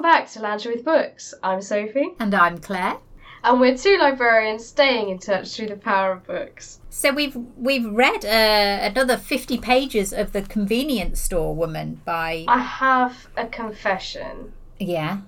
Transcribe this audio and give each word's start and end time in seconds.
Welcome 0.00 0.18
back 0.22 0.30
to 0.30 0.40
Lounging 0.40 0.72
with 0.72 0.82
Books. 0.82 1.34
I'm 1.42 1.60
Sophie, 1.60 2.14
And 2.18 2.34
I'm 2.34 2.56
Claire. 2.56 2.96
and 3.44 3.60
we're 3.60 3.76
two 3.76 3.98
librarians 3.98 4.64
staying 4.64 5.10
in 5.10 5.18
touch 5.18 5.54
through 5.54 5.66
the 5.66 5.76
power 5.76 6.12
of 6.12 6.26
books. 6.26 6.80
So 6.88 7.12
we've 7.12 7.36
we've 7.58 7.84
read 7.84 8.24
uh, 8.24 8.82
another 8.82 9.18
fifty 9.18 9.58
pages 9.58 10.14
of 10.14 10.32
the 10.32 10.40
Convenience 10.40 11.20
Store 11.20 11.54
Woman 11.54 12.00
by 12.06 12.46
I 12.48 12.60
have 12.60 13.28
a 13.36 13.46
confession. 13.46 14.54
yeah. 14.78 15.18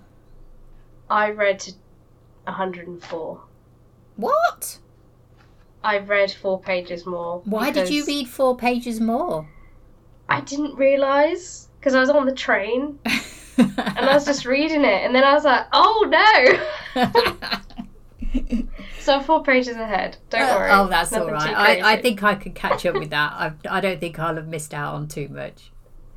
I 1.10 1.32
read 1.32 1.62
104. 2.44 3.40
What? 4.16 4.78
I 5.84 5.98
read 5.98 6.30
four 6.30 6.62
pages 6.62 7.04
more. 7.04 7.42
Why 7.44 7.70
did 7.72 7.90
you 7.90 8.06
read 8.06 8.26
four 8.26 8.56
pages 8.56 9.02
more? 9.02 9.50
I 10.30 10.40
didn't 10.40 10.76
realise 10.76 11.68
because 11.78 11.94
I 11.94 12.00
was 12.00 12.08
on 12.08 12.24
the 12.24 12.34
train 12.34 12.98
and 13.58 13.78
I 13.78 14.14
was 14.14 14.24
just 14.24 14.44
reading 14.44 14.84
it, 14.84 15.04
and 15.04 15.14
then 15.14 15.24
I 15.24 15.34
was 15.34 15.44
like, 15.44 15.66
oh 15.72 16.60
no! 16.94 17.12
so 19.00 19.20
four 19.20 19.42
pages 19.42 19.76
ahead. 19.76 20.16
Don't 20.30 20.42
uh, 20.42 20.54
worry. 20.56 20.70
oh, 20.72 20.88
that's 20.88 21.12
Nothing 21.12 21.28
all 21.28 21.34
right. 21.34 21.82
I, 21.82 21.92
I 21.92 22.02
think 22.02 22.22
I 22.22 22.34
could 22.34 22.54
catch 22.54 22.86
up 22.86 22.94
with 22.94 23.10
that. 23.10 23.32
I, 23.36 23.52
I 23.68 23.80
don't 23.80 24.00
think 24.00 24.18
I'll 24.18 24.36
have 24.36 24.48
missed 24.48 24.74
out 24.74 24.94
on 24.94 25.08
too 25.08 25.28
much. 25.28 25.70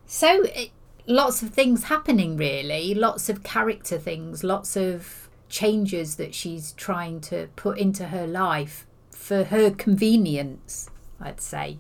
So, 0.06 0.44
it, 0.44 0.72
lots 1.08 1.42
of 1.42 1.50
things 1.50 1.86
happening, 1.86 2.38
really. 2.38 2.94
Lots 2.94 3.30
of 3.30 3.44
character 3.44 3.98
things, 3.98 4.44
lots 4.44 4.76
of 4.76 5.30
changes 5.50 6.16
that 6.16 6.34
she's 6.34 6.72
trying 6.74 7.22
to 7.22 7.48
put 7.56 7.78
into 7.78 8.08
her 8.08 8.28
life 8.28 8.86
for 9.12 9.46
her 9.46 9.72
convenience, 9.72 10.90
I'd 11.20 11.42
say. 11.42 11.80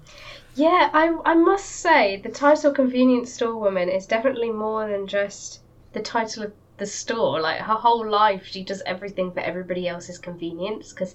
Yeah, 0.56 0.90
I 0.94 1.16
I 1.26 1.34
must 1.36 1.66
say 1.68 2.16
the 2.16 2.30
title 2.30 2.72
"Convenience 2.72 3.32
Store 3.34 3.56
Woman" 3.58 3.90
is 3.90 4.08
definitely 4.08 4.52
more 4.52 4.88
than 4.90 5.06
just 5.06 5.60
the 5.92 6.02
title 6.02 6.44
of 6.44 6.54
the 6.78 6.86
store. 6.86 7.42
Like 7.42 7.60
her 7.60 7.74
whole 7.76 8.10
life, 8.10 8.46
she 8.46 8.64
does 8.64 8.82
everything 8.86 9.32
for 9.32 9.42
everybody 9.42 9.88
else's 9.88 10.18
convenience 10.18 10.94
because 10.94 11.14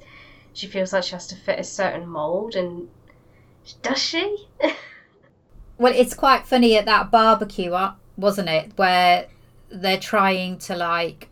she 0.53 0.67
feels 0.67 0.92
like 0.92 1.05
she 1.05 1.12
has 1.12 1.27
to 1.29 1.37
fit 1.37 1.59
a 1.59 1.64
certain 1.64 2.06
mold. 2.06 2.55
And 2.55 2.89
does 3.83 3.98
she? 3.98 4.47
Well, 5.79 5.95
it's 5.97 6.12
quite 6.12 6.47
funny 6.47 6.77
at 6.77 6.84
that 6.84 7.11
barbecue, 7.11 7.73
uh, 7.73 7.95
wasn't 8.19 8.51
it? 8.51 8.73
Where 8.77 9.29
they're 9.70 9.98
trying 9.98 10.59
to 10.59 10.77
like 10.77 11.30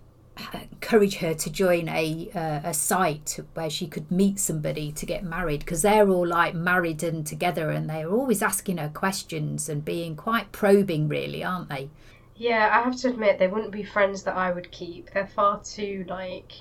encourage 0.54 1.16
her 1.16 1.34
to 1.34 1.50
join 1.50 1.88
a 1.88 2.30
uh, 2.34 2.60
a 2.64 2.74
site 2.74 3.38
where 3.54 3.70
she 3.70 3.86
could 3.86 4.10
meet 4.10 4.38
somebody 4.38 4.92
to 4.92 5.06
get 5.06 5.24
married 5.24 5.60
because 5.60 5.82
they're 5.82 6.08
all 6.08 6.26
like 6.26 6.54
married 6.54 7.02
and 7.02 7.26
together, 7.26 7.70
and 7.70 7.88
they're 7.88 8.10
always 8.10 8.42
asking 8.42 8.78
her 8.78 8.88
questions 8.88 9.68
and 9.68 9.84
being 9.84 10.16
quite 10.16 10.52
probing, 10.52 11.08
really, 11.08 11.44
aren't 11.44 11.68
they? 11.68 11.90
yeah, 12.38 12.70
I 12.72 12.82
have 12.82 12.96
to 12.98 13.08
admit 13.08 13.38
they 13.38 13.48
wouldn't 13.48 13.72
be 13.72 13.82
friends 13.82 14.22
that 14.22 14.36
I 14.36 14.52
would 14.52 14.70
keep. 14.70 15.10
They're 15.10 15.26
far 15.26 15.60
too 15.62 16.04
like 16.08 16.52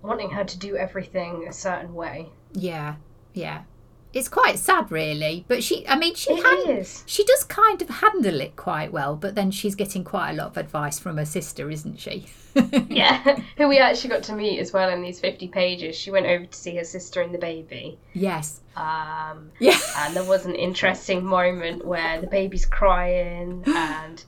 wanting 0.00 0.30
her 0.30 0.44
to 0.44 0.58
do 0.58 0.76
everything 0.76 1.46
a 1.48 1.52
certain 1.52 1.94
way. 1.94 2.30
Yeah, 2.54 2.96
yeah. 3.34 3.62
It's 4.12 4.28
quite 4.28 4.58
sad, 4.58 4.90
really. 4.90 5.44
But 5.48 5.64
she, 5.64 5.86
I 5.88 5.96
mean, 5.96 6.14
she 6.14 6.32
It 6.34 7.02
she 7.06 7.24
does 7.24 7.44
kind 7.44 7.80
of 7.80 7.88
handle 7.88 8.40
it 8.40 8.56
quite 8.56 8.92
well. 8.92 9.16
But 9.16 9.34
then 9.34 9.50
she's 9.50 9.74
getting 9.74 10.04
quite 10.04 10.30
a 10.30 10.34
lot 10.34 10.48
of 10.48 10.56
advice 10.56 10.98
from 10.98 11.16
her 11.16 11.24
sister, 11.24 11.70
isn't 11.70 11.98
she? 12.00 12.26
Yeah, 12.90 13.40
who 13.56 13.68
we 13.68 13.78
actually 13.78 14.10
got 14.10 14.22
to 14.24 14.34
meet 14.34 14.58
as 14.60 14.74
well 14.74 14.90
in 14.90 15.00
these 15.00 15.18
50 15.20 15.48
pages. 15.48 15.96
She 15.96 16.10
went 16.10 16.26
over 16.26 16.44
to 16.44 16.58
see 16.58 16.76
her 16.76 16.84
sister 16.84 17.22
and 17.22 17.32
the 17.34 17.38
baby. 17.38 17.98
Yes. 18.12 18.60
Um, 18.76 19.50
Yeah. 19.58 19.78
and 19.98 20.14
there 20.14 20.24
was 20.24 20.44
an 20.44 20.54
interesting 20.54 21.24
moment 21.24 21.86
where 21.86 22.20
the 22.20 22.26
baby's 22.26 22.66
crying 22.66 23.62
and 23.66 24.22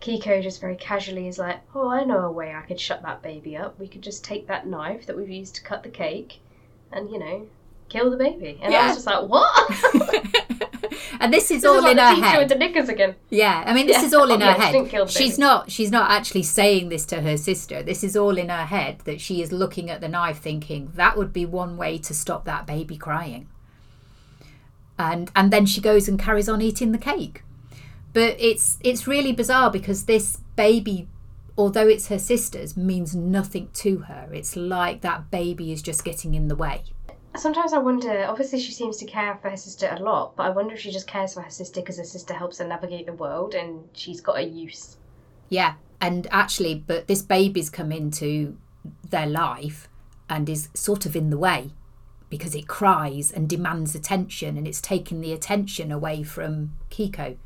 Keiko 0.00 0.42
just 0.42 0.60
very 0.62 0.76
casually 0.76 1.28
is 1.28 1.38
like, 1.38 1.60
Oh, 1.74 1.90
I 1.90 2.04
know 2.04 2.20
a 2.20 2.32
way 2.32 2.54
I 2.54 2.62
could 2.62 2.80
shut 2.80 3.02
that 3.02 3.22
baby 3.22 3.58
up. 3.58 3.78
We 3.78 3.88
could 3.88 4.02
just 4.02 4.24
take 4.24 4.46
that 4.48 4.66
knife 4.66 5.04
that 5.06 5.16
we've 5.16 5.28
used 5.28 5.54
to 5.56 5.62
cut 5.62 5.82
the 5.82 5.90
cake 5.90 6.38
and, 6.92 7.10
you 7.10 7.18
know, 7.18 7.46
kill 7.88 8.10
the 8.10 8.16
baby. 8.16 8.58
And 8.62 8.74
I 8.74 8.88
was 8.88 8.96
just 8.96 9.06
like, 9.06 9.28
What? 9.28 9.70
and 11.20 11.32
this 11.32 11.50
is 11.50 11.62
This 11.62 11.64
all 11.64 11.78
is 11.78 11.82
like 11.84 11.92
in 11.92 11.98
her 11.98 12.14
head. 12.24 12.38
with 12.38 12.48
the 12.48 12.54
knickers 12.54 12.88
again. 12.88 13.14
Yeah, 13.30 13.62
I 13.66 13.72
mean, 13.74 13.86
this 13.86 13.98
Yeah. 13.98 14.04
is 14.06 14.14
all 14.14 14.30
in 14.30 14.42
Oh, 14.42 14.46
her 14.46 14.50
yeah, 14.58 14.70
she 14.70 14.76
head. 14.78 14.90
the 14.90 15.06
She's 15.06 15.38
not. 15.38 15.70
She's 15.70 15.90
not 15.90 16.10
actually 16.10 16.42
saying 16.42 16.88
this 16.88 17.04
to 17.06 17.20
her 17.22 17.36
sister. 17.36 17.82
This 17.82 18.02
is 18.04 18.16
all 18.16 18.36
in 18.38 18.48
her 18.48 18.66
head 18.66 19.00
that 19.04 19.20
she 19.20 19.40
is 19.42 19.52
looking 19.52 19.90
at 19.90 20.00
the 20.00 20.08
knife, 20.08 20.38
thinking 20.38 20.90
that 20.94 21.16
would 21.16 21.32
be 21.32 21.46
one 21.46 21.76
way 21.76 21.98
to 21.98 22.14
stop 22.14 22.44
that 22.44 22.66
baby 22.66 22.96
crying. 22.96 23.48
And 24.98 25.30
and 25.36 25.52
then 25.52 25.66
she 25.66 25.80
goes 25.80 26.08
and 26.08 26.18
carries 26.18 26.48
on 26.48 26.62
eating 26.62 26.92
the 26.92 26.98
cake. 26.98 27.42
But 28.12 28.36
it's 28.38 28.78
it's 28.82 29.06
really 29.06 29.32
bizarre 29.32 29.70
because 29.70 30.06
this 30.06 30.38
baby, 30.56 31.06
although 31.58 31.86
it's 31.86 32.08
her 32.08 32.18
sister's, 32.18 32.76
means 32.76 33.14
nothing 33.14 33.68
to 33.74 33.98
her. 34.08 34.30
It's 34.32 34.56
like 34.56 35.02
that 35.02 35.30
baby 35.30 35.70
is 35.70 35.82
just 35.82 36.02
getting 36.02 36.34
in 36.34 36.48
the 36.48 36.56
way. 36.56 36.82
Sometimes 37.36 37.72
I 37.72 37.78
wonder, 37.78 38.26
obviously, 38.28 38.58
she 38.60 38.72
seems 38.72 38.96
to 38.98 39.04
care 39.04 39.38
for 39.40 39.50
her 39.50 39.56
sister 39.56 39.88
a 39.90 40.02
lot, 40.02 40.36
but 40.36 40.44
I 40.44 40.50
wonder 40.50 40.74
if 40.74 40.80
she 40.80 40.90
just 40.90 41.06
cares 41.06 41.34
for 41.34 41.42
her 41.42 41.50
sister 41.50 41.80
because 41.80 41.98
her 41.98 42.04
sister 42.04 42.34
helps 42.34 42.58
her 42.58 42.66
navigate 42.66 43.06
the 43.06 43.12
world 43.12 43.54
and 43.54 43.88
she's 43.92 44.20
got 44.20 44.38
a 44.38 44.42
use. 44.42 44.96
Yeah, 45.48 45.74
and 46.00 46.26
actually, 46.30 46.74
but 46.74 47.06
this 47.06 47.22
baby's 47.22 47.70
come 47.70 47.92
into 47.92 48.56
their 49.10 49.26
life 49.26 49.88
and 50.28 50.48
is 50.48 50.68
sort 50.74 51.06
of 51.06 51.14
in 51.14 51.30
the 51.30 51.38
way 51.38 51.70
because 52.28 52.54
it 52.54 52.66
cries 52.66 53.30
and 53.30 53.48
demands 53.48 53.94
attention 53.94 54.56
and 54.56 54.66
it's 54.66 54.80
taking 54.80 55.20
the 55.20 55.32
attention 55.32 55.92
away 55.92 56.22
from 56.22 56.72
Keiko. 56.90 57.36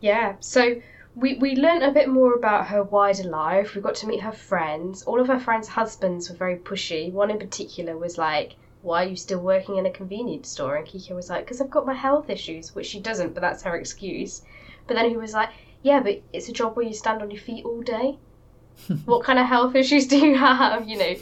Yeah, 0.00 0.36
so 0.40 0.80
we, 1.16 1.38
we 1.38 1.56
learnt 1.56 1.82
a 1.82 1.90
bit 1.90 2.08
more 2.08 2.34
about 2.34 2.68
her 2.68 2.84
wider 2.84 3.24
life. 3.24 3.74
We 3.74 3.80
got 3.80 3.94
to 3.96 4.06
meet 4.06 4.20
her 4.20 4.32
friends. 4.32 5.02
All 5.02 5.20
of 5.20 5.26
her 5.26 5.40
friends' 5.40 5.68
husbands 5.68 6.30
were 6.30 6.36
very 6.36 6.56
pushy. 6.56 7.10
One 7.10 7.30
in 7.30 7.38
particular 7.38 7.96
was 7.96 8.18
like, 8.18 8.54
Why 8.82 9.04
are 9.04 9.08
you 9.08 9.16
still 9.16 9.40
working 9.40 9.76
in 9.76 9.86
a 9.86 9.90
convenience 9.90 10.48
store? 10.48 10.76
And 10.76 10.86
Keiko 10.86 11.14
was 11.14 11.28
like, 11.30 11.44
Because 11.44 11.60
I've 11.60 11.70
got 11.70 11.86
my 11.86 11.94
health 11.94 12.30
issues, 12.30 12.74
which 12.74 12.86
she 12.86 13.00
doesn't, 13.00 13.34
but 13.34 13.40
that's 13.40 13.62
her 13.62 13.76
excuse. 13.76 14.42
But 14.86 14.94
then 14.94 15.08
he 15.10 15.16
was 15.16 15.32
like, 15.32 15.50
Yeah, 15.82 16.00
but 16.00 16.22
it's 16.32 16.48
a 16.48 16.52
job 16.52 16.76
where 16.76 16.86
you 16.86 16.94
stand 16.94 17.22
on 17.22 17.30
your 17.30 17.40
feet 17.40 17.64
all 17.64 17.82
day. 17.82 18.18
what 19.06 19.24
kind 19.24 19.38
of 19.38 19.46
health 19.46 19.74
issues 19.74 20.06
do 20.06 20.18
you 20.18 20.36
have? 20.36 20.88
You 20.88 20.98
know? 20.98 21.14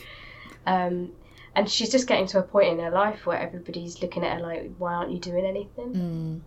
Um, 0.67 1.13
and 1.55 1.71
she's 1.71 1.91
just 1.91 2.09
getting 2.09 2.27
to 2.29 2.41
a 2.41 2.43
point 2.43 2.69
in 2.69 2.79
her 2.81 2.91
life 2.91 3.27
where 3.27 3.39
everybody's 3.39 4.03
looking 4.03 4.25
at 4.25 4.39
her 4.39 4.43
like, 4.43 4.75
Why 4.79 4.95
aren't 4.95 5.13
you 5.13 5.19
doing 5.19 5.47
anything? 5.47 6.43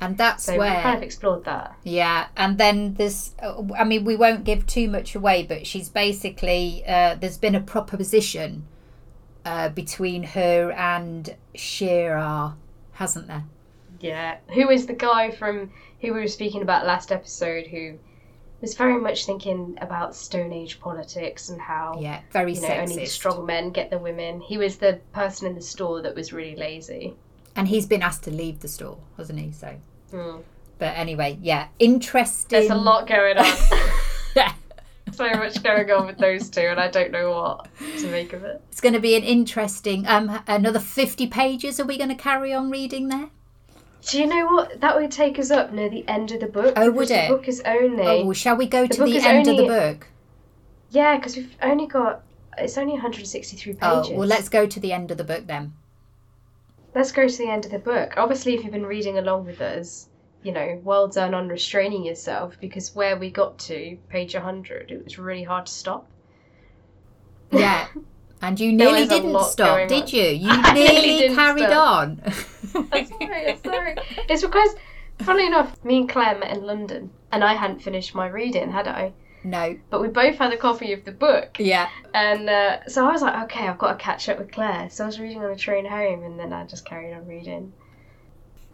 And 0.00 0.18
that's 0.18 0.44
So 0.44 0.58
where 0.58 0.76
we 0.76 0.82
kind 0.82 0.96
of 0.96 1.02
explored 1.02 1.44
that. 1.44 1.76
Yeah, 1.84 2.26
and 2.36 2.58
then 2.58 2.94
there's, 2.94 3.34
I 3.78 3.84
mean, 3.84 4.04
we 4.04 4.16
won't 4.16 4.44
give 4.44 4.66
too 4.66 4.88
much 4.88 5.14
away, 5.14 5.44
but 5.44 5.66
she's 5.66 5.88
basically, 5.88 6.84
uh, 6.86 7.14
there's 7.14 7.38
been 7.38 7.54
a 7.54 7.60
proposition 7.60 8.66
uh, 9.44 9.68
between 9.70 10.22
her 10.22 10.72
and 10.72 11.34
Shira, 11.54 12.54
hasn't 12.92 13.26
there? 13.28 13.44
Yeah, 14.00 14.36
who 14.52 14.70
is 14.70 14.86
the 14.86 14.92
guy 14.94 15.30
from 15.30 15.70
who 16.00 16.12
we 16.14 16.20
were 16.20 16.28
speaking 16.28 16.62
about 16.62 16.86
last 16.86 17.10
episode 17.12 17.66
who 17.66 17.98
was 18.60 18.74
very 18.74 19.00
much 19.00 19.26
thinking 19.26 19.76
about 19.80 20.14
Stone 20.14 20.52
Age 20.52 20.80
politics 20.80 21.48
and 21.48 21.60
how 21.60 21.98
Yeah, 22.00 22.20
very 22.30 22.54
you 22.54 22.60
know 22.60 22.68
sexist. 22.68 22.80
only 22.82 22.96
the 22.96 23.06
strong 23.06 23.46
men 23.46 23.70
get 23.70 23.90
the 23.90 23.98
women. 23.98 24.40
He 24.40 24.58
was 24.58 24.76
the 24.76 25.00
person 25.12 25.46
in 25.46 25.54
the 25.54 25.60
store 25.62 26.02
that 26.02 26.14
was 26.14 26.32
really 26.32 26.56
lazy. 26.56 27.14
And 27.56 27.68
he's 27.68 27.86
been 27.86 28.02
asked 28.02 28.24
to 28.24 28.30
leave 28.30 28.60
the 28.60 28.68
store, 28.68 28.98
hasn't 29.16 29.38
he? 29.38 29.52
So, 29.52 29.74
Hmm. 30.10 30.38
but 30.78 30.96
anyway, 30.96 31.38
yeah, 31.40 31.68
interesting. 31.78 32.48
There's 32.58 32.70
a 32.70 32.74
lot 32.74 33.06
going 33.06 33.36
on. 33.38 33.46
Yeah. 35.18 35.32
so 35.32 35.38
much 35.38 35.62
going 35.62 35.90
on 35.90 36.06
with 36.06 36.18
those 36.18 36.48
two, 36.50 36.60
and 36.60 36.78
I 36.80 36.88
don't 36.88 37.10
know 37.10 37.30
what 37.30 37.68
to 37.98 38.08
make 38.08 38.32
of 38.32 38.44
it. 38.44 38.62
It's 38.70 38.80
going 38.80 38.94
to 38.94 39.00
be 39.00 39.14
an 39.16 39.22
interesting. 39.22 40.06
Um, 40.06 40.40
another 40.46 40.80
fifty 40.80 41.26
pages. 41.26 41.78
Are 41.80 41.84
we 41.86 41.96
going 41.98 42.10
to 42.10 42.14
carry 42.14 42.52
on 42.52 42.70
reading 42.70 43.08
there? 43.08 43.30
Do 44.06 44.18
you 44.20 44.26
know 44.26 44.46
what? 44.46 44.80
That 44.80 44.96
would 44.96 45.10
take 45.10 45.38
us 45.38 45.50
up 45.50 45.72
near 45.72 45.88
the 45.88 46.06
end 46.06 46.30
of 46.32 46.40
the 46.40 46.46
book. 46.46 46.74
Oh, 46.76 46.90
would 46.90 47.10
it? 47.10 47.28
The 47.28 47.34
book 47.34 47.48
is 47.48 47.62
only 47.64 48.02
Oh, 48.06 48.32
shall 48.34 48.56
we 48.56 48.66
go 48.66 48.86
The 48.86 48.94
to 48.94 49.04
the 49.04 49.16
is 49.16 49.24
end 49.24 49.48
of 49.48 49.56
the 49.56 49.64
book? 49.64 50.08
yeah, 50.90 51.16
because 51.16 51.36
we've 51.36 51.56
only 51.62 51.86
got 51.86 52.22
it's 52.58 52.78
only 52.78 52.92
163 52.92 53.72
pages. 53.72 53.82
Oh, 53.82 54.12
well, 54.14 54.28
let's 54.28 54.48
go 54.48 54.66
to 54.66 54.78
the 54.78 54.92
end 54.92 55.10
of 55.10 55.18
the 55.18 55.24
book 55.24 55.46
then. 55.46 55.72
Let's 56.94 57.10
go 57.10 57.26
to 57.26 57.36
the 57.38 57.48
end 57.50 57.64
of 57.64 57.72
the 57.72 57.78
book. 57.80 58.14
Obviously, 58.16 58.54
if 58.54 58.62
you've 58.62 58.72
been 58.72 58.86
reading 58.86 59.18
along 59.18 59.46
with 59.46 59.60
us, 59.60 60.08
you 60.44 60.52
know, 60.52 60.80
well 60.84 61.08
done 61.08 61.34
on 61.34 61.48
restraining 61.48 62.04
yourself 62.04 62.56
because 62.60 62.94
where 62.94 63.16
we 63.16 63.30
got 63.30 63.58
to, 63.58 63.98
page 64.10 64.34
100, 64.34 64.90
it 64.90 65.02
was 65.02 65.18
really 65.18 65.42
hard 65.42 65.66
to 65.66 65.72
stop. 65.72 66.06
Yeah. 67.50 67.88
And 68.42 68.60
you 68.60 68.74
nearly 68.74 69.06
didn't 69.06 69.42
stop, 69.44 69.88
did 69.88 70.12
you? 70.12 70.22
You 70.24 70.50
I 70.50 70.74
nearly 70.74 71.06
nearly 71.06 71.34
carried 71.34 71.64
stop. 71.64 71.96
on. 71.96 72.20
I'm 72.92 73.06
sorry, 73.06 73.48
I'm 73.48 73.62
sorry. 73.64 73.96
It's 74.28 74.42
because, 74.42 74.74
funnily 75.20 75.46
enough, 75.46 75.82
me 75.82 75.98
and 75.98 76.08
Claire 76.10 76.38
met 76.38 76.54
in 76.54 76.66
London 76.66 77.10
and 77.32 77.42
I 77.42 77.54
hadn't 77.54 77.80
finished 77.80 78.14
my 78.14 78.26
reading, 78.28 78.70
had 78.70 78.86
I? 78.86 79.14
no. 79.44 79.78
But 79.88 80.02
we 80.02 80.08
both 80.08 80.36
had 80.36 80.52
a 80.52 80.58
copy 80.58 80.92
of 80.92 81.04
the 81.06 81.12
book. 81.12 81.56
Yeah. 81.58 81.88
And 82.12 82.50
uh, 82.50 82.86
so 82.86 83.06
I 83.06 83.12
was 83.12 83.22
like, 83.22 83.44
okay, 83.44 83.66
I've 83.66 83.78
got 83.78 83.98
to 83.98 84.04
catch 84.04 84.28
up 84.28 84.38
with 84.38 84.52
Claire. 84.52 84.88
So 84.90 85.04
I 85.04 85.06
was 85.06 85.20
reading 85.20 85.42
on 85.42 85.50
the 85.50 85.56
train 85.56 85.86
home 85.86 86.22
and 86.24 86.38
then 86.38 86.52
I 86.52 86.64
just 86.64 86.84
carried 86.84 87.14
on 87.14 87.26
reading. 87.26 87.72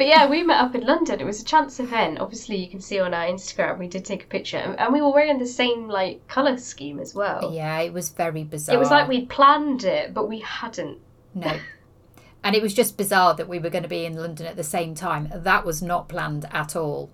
But 0.01 0.07
yeah, 0.07 0.31
we 0.31 0.43
met 0.43 0.59
up 0.65 0.75
in 0.75 0.87
London. 0.87 1.21
It 1.21 1.27
was 1.27 1.43
a 1.43 1.45
chance 1.45 1.79
event. 1.79 2.21
Obviously, 2.21 2.57
you 2.57 2.71
can 2.71 2.81
see 2.81 2.99
on 2.99 3.13
our 3.13 3.27
Instagram 3.27 3.79
we 3.79 3.87
did 3.87 4.03
take 4.03 4.25
a 4.25 4.27
picture, 4.29 4.57
and, 4.57 4.95
we 4.95 5.03
were 5.03 5.13
wearing 5.13 5.39
the 5.39 5.47
same 5.47 5.89
like 5.89 6.27
color 6.27 6.57
scheme 6.57 6.99
as 6.99 7.15
well. 7.15 7.51
Yeah, 7.53 7.81
it 7.81 7.93
was 7.93 8.09
very 8.09 8.43
bizarre. 8.43 8.77
It 8.77 8.79
was 8.79 8.91
like 8.91 9.09
we'd 9.09 9.29
planned 9.29 9.85
it, 9.85 10.15
but 10.15 10.27
we 10.27 10.41
hadn't. 10.41 11.01
No. 11.35 11.55
And 12.43 12.57
it 12.57 12.63
was 12.63 12.73
just 12.73 12.97
bizarre 12.97 13.35
that 13.35 13.47
we 13.47 13.59
were 13.59 13.69
going 13.69 13.83
to 13.83 13.91
be 13.91 14.07
in 14.07 14.17
London 14.17 14.47
at 14.47 14.57
the 14.57 14.65
same 14.65 14.95
time. 14.95 15.31
That 15.35 15.67
was 15.67 15.83
not 15.83 16.09
planned 16.09 16.49
at 16.51 16.75
all. 16.75 17.11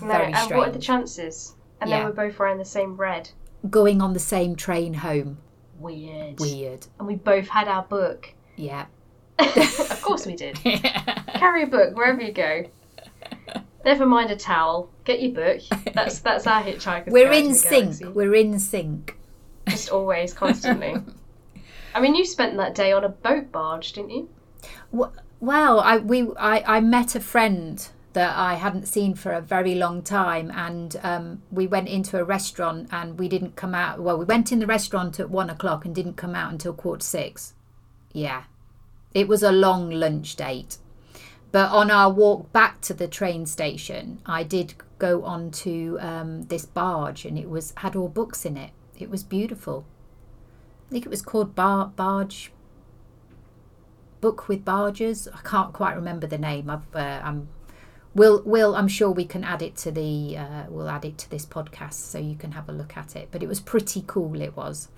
No, 0.00 0.06
Very 0.06 0.26
and 0.26 0.36
strange. 0.36 0.58
what 0.60 0.68
are 0.68 0.72
the 0.72 0.78
chances? 0.78 1.56
And 1.80 1.90
then 1.90 2.02
Yeah. 2.02 2.06
we're 2.06 2.28
both 2.28 2.38
wearing 2.38 2.58
the 2.58 2.64
same 2.64 2.96
red. 2.96 3.30
Going 3.68 4.00
on 4.00 4.12
the 4.12 4.20
same 4.20 4.54
train 4.54 4.94
home. 4.94 5.38
Weird. 5.80 6.38
Weird. 6.38 6.86
And 7.00 7.08
we 7.08 7.16
both 7.16 7.48
had 7.48 7.66
our 7.66 7.82
book. 7.82 8.32
Yeah. 8.54 8.86
of 9.90 10.02
course 10.02 10.26
we 10.26 10.34
did. 10.34 10.56
Carry 10.56 11.62
a 11.62 11.66
book 11.66 11.96
wherever 11.96 12.20
you 12.20 12.32
go. 12.32 12.64
Never 13.84 14.06
mind 14.06 14.30
a 14.30 14.36
towel. 14.36 14.90
Get 15.04 15.22
your 15.22 15.32
book. 15.32 15.62
That's 15.94 16.18
that's 16.18 16.46
our 16.46 16.62
hitchhiker's 16.62 17.12
We're 17.12 17.32
in 17.32 17.54
sync. 17.54 18.14
We're 18.14 18.34
in 18.34 18.58
sync. 18.58 19.16
Just 19.68 19.90
always, 19.90 20.32
constantly. 20.32 20.96
I 21.94 22.00
mean, 22.00 22.14
you 22.14 22.24
spent 22.24 22.56
that 22.56 22.74
day 22.74 22.92
on 22.92 23.04
a 23.04 23.08
boat 23.08 23.50
barge, 23.52 23.92
didn't 23.92 24.10
you? 24.10 24.28
Well, 25.40 25.80
I 25.80 25.98
we 25.98 26.30
I, 26.36 26.76
I 26.76 26.80
met 26.80 27.14
a 27.14 27.20
friend 27.20 27.88
that 28.14 28.36
I 28.36 28.54
hadn't 28.54 28.88
seen 28.88 29.14
for 29.14 29.32
a 29.32 29.40
very 29.40 29.74
long 29.74 30.02
time, 30.02 30.50
and 30.50 30.96
um, 31.02 31.42
we 31.50 31.66
went 31.66 31.88
into 31.88 32.18
a 32.18 32.24
restaurant, 32.24 32.88
and 32.90 33.18
we 33.18 33.28
didn't 33.28 33.54
come 33.54 33.74
out. 33.74 34.00
Well, 34.00 34.18
we 34.18 34.24
went 34.24 34.50
in 34.50 34.58
the 34.58 34.66
restaurant 34.66 35.20
at 35.20 35.30
one 35.30 35.50
o'clock 35.50 35.84
and 35.84 35.94
didn't 35.94 36.14
come 36.14 36.34
out 36.34 36.50
until 36.50 36.72
quarter 36.72 37.04
six. 37.04 37.54
Yeah, 38.12 38.44
it 39.14 39.28
was 39.28 39.42
a 39.42 39.52
long 39.52 39.90
lunch 39.90 40.36
date. 40.36 40.78
But 41.50 41.70
on 41.70 41.90
our 41.90 42.12
walk 42.12 42.52
back 42.52 42.80
to 42.82 42.94
the 42.94 43.08
train 43.08 43.46
station, 43.46 44.20
I 44.26 44.42
did 44.42 44.74
go 44.98 45.24
on 45.24 45.50
to 45.50 45.98
um, 46.00 46.42
this 46.42 46.66
barge, 46.66 47.24
and 47.24 47.38
it 47.38 47.48
was 47.48 47.72
had 47.78 47.96
all 47.96 48.08
books 48.08 48.44
in 48.44 48.56
it. 48.56 48.72
It 48.98 49.08
was 49.08 49.22
beautiful. 49.22 49.86
I 50.88 50.92
think 50.92 51.06
it 51.06 51.10
was 51.10 51.22
called 51.22 51.54
Bar 51.54 51.92
Barge 51.96 52.52
book 54.20 54.48
with 54.48 54.64
barges. 54.64 55.28
I 55.28 55.38
can't 55.48 55.72
quite 55.72 55.94
remember 55.94 56.26
the 56.26 56.38
name. 56.38 56.68
I've, 56.68 56.94
uh, 56.94 57.20
I'm, 57.22 57.48
will 58.14 58.42
will 58.44 58.74
I'm 58.74 58.88
sure 58.88 59.10
we 59.10 59.24
can 59.24 59.44
add 59.44 59.62
it 59.62 59.76
to 59.78 59.90
the 59.90 60.36
uh, 60.36 60.64
we'll 60.68 60.88
add 60.88 61.04
it 61.04 61.18
to 61.18 61.30
this 61.30 61.46
podcast 61.46 61.94
so 61.94 62.18
you 62.18 62.36
can 62.36 62.52
have 62.52 62.68
a 62.68 62.72
look 62.72 62.96
at 62.96 63.16
it. 63.16 63.28
But 63.30 63.42
it 63.42 63.48
was 63.48 63.60
pretty 63.60 64.04
cool. 64.06 64.40
It 64.40 64.56
was. 64.56 64.88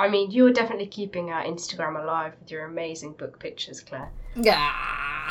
I 0.00 0.08
mean, 0.08 0.30
you're 0.30 0.50
definitely 0.52 0.86
keeping 0.86 1.30
our 1.30 1.44
Instagram 1.44 2.02
alive 2.02 2.32
with 2.40 2.50
your 2.50 2.64
amazing 2.64 3.12
book 3.12 3.38
pictures, 3.38 3.82
Claire. 3.82 4.08
Yeah. 4.34 4.72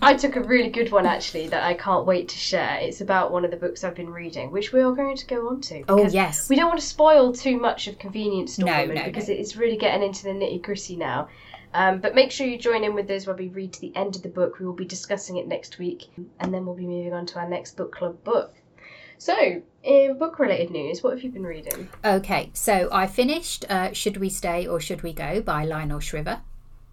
I 0.00 0.14
took 0.14 0.36
a 0.36 0.42
really 0.42 0.70
good 0.70 0.92
one 0.92 1.06
actually 1.06 1.48
that 1.48 1.64
I 1.64 1.74
can't 1.74 2.06
wait 2.06 2.28
to 2.28 2.36
share. 2.36 2.78
It's 2.80 3.00
about 3.00 3.32
one 3.32 3.44
of 3.44 3.50
the 3.50 3.56
books 3.56 3.82
I've 3.82 3.96
been 3.96 4.10
reading, 4.10 4.52
which 4.52 4.72
we 4.72 4.80
are 4.80 4.92
going 4.92 5.16
to 5.16 5.26
go 5.26 5.48
on 5.48 5.60
to. 5.62 5.82
oh 5.88 6.06
yes. 6.06 6.48
We 6.48 6.54
don't 6.54 6.68
want 6.68 6.78
to 6.78 6.86
spoil 6.86 7.32
too 7.32 7.58
much 7.58 7.88
of 7.88 7.98
Convenience 7.98 8.54
Store 8.54 8.66
No, 8.66 8.84
no, 8.84 9.04
because 9.04 9.26
no. 9.26 9.34
it 9.34 9.40
is 9.40 9.56
really 9.56 9.76
getting 9.76 10.04
into 10.06 10.22
the 10.22 10.30
nitty 10.30 10.62
gritty 10.62 10.94
now. 10.94 11.28
Um, 11.74 11.98
but 11.98 12.14
make 12.14 12.30
sure 12.30 12.46
you 12.46 12.58
join 12.58 12.84
in 12.84 12.94
with 12.94 13.10
us 13.10 13.26
when 13.26 13.38
we 13.38 13.48
read 13.48 13.72
to 13.72 13.80
the 13.80 13.94
end 13.96 14.14
of 14.14 14.22
the 14.22 14.28
book. 14.28 14.60
We 14.60 14.66
will 14.66 14.72
be 14.72 14.84
discussing 14.84 15.36
it 15.36 15.48
next 15.48 15.80
week, 15.80 16.04
and 16.38 16.54
then 16.54 16.64
we'll 16.64 16.76
be 16.76 16.86
moving 16.86 17.12
on 17.12 17.26
to 17.26 17.40
our 17.40 17.48
next 17.48 17.76
book 17.76 17.92
club 17.92 18.22
book. 18.22 18.54
So, 19.20 19.60
in 19.82 20.16
book 20.16 20.38
related 20.38 20.70
news, 20.70 21.02
what 21.02 21.12
have 21.12 21.22
you 21.22 21.30
been 21.30 21.44
reading? 21.44 21.90
Okay, 22.02 22.48
so 22.54 22.88
I 22.90 23.06
finished 23.06 23.66
uh, 23.68 23.92
"Should 23.92 24.16
We 24.16 24.30
Stay 24.30 24.66
or 24.66 24.80
Should 24.80 25.02
We 25.02 25.12
Go" 25.12 25.42
by 25.42 25.66
Lionel 25.66 26.00
Shriver, 26.00 26.40